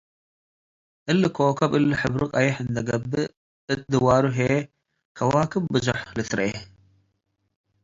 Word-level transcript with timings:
እሊ 1.11 1.23
ኮከብ 1.37 1.71
እሊ 1.77 1.89
ሕብሩ 2.01 2.21
ቀዬሕ 2.33 2.55
እንዴ 2.63 2.75
ገብአ፡ 2.87 3.13
እት 3.71 3.79
ድዋሩ 3.91 4.23
ህዬ 4.37 4.51
ከዋክብ 5.17 5.63
ብዞሕ 5.73 5.99
ልትርኤ። 6.17 6.51